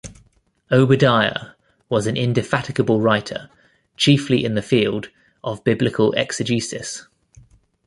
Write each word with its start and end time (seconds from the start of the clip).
Obadiah 0.71 1.51
was 1.87 2.07
an 2.07 2.17
indefatigable 2.17 2.99
writer, 2.99 3.51
chiefly 3.97 4.43
in 4.43 4.55
the 4.55 4.61
field 4.63 5.09
of 5.43 5.63
Biblical 5.63 6.11
exegesis. 6.13 7.05